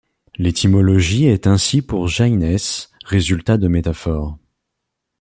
[0.35, 2.57] L'étymologie est ainsi pour Jaynes
[3.05, 4.39] résultat de métaphores.